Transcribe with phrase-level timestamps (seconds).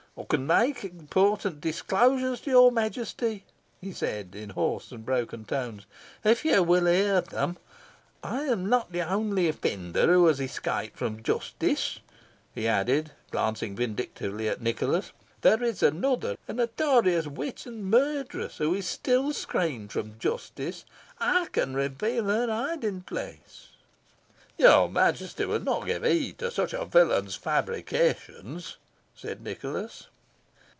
[0.17, 3.45] "I can make important disclosures to your Majesty,"
[3.79, 5.85] he said, in hoarse and broken tones,
[6.23, 7.57] "if you will hear them.
[8.21, 11.99] I am not the only offender who has escaped from justice,"
[12.53, 18.75] he added, glancing vindictively at Nicholas "there is another, a notorious witch and murderess, who
[18.75, 20.83] is still screened from justice.
[21.19, 23.69] I can reveal her hiding place."
[24.57, 28.77] "Your Majesty will not give heed to such a villain's fabrications?"
[29.13, 30.07] said Nicholas.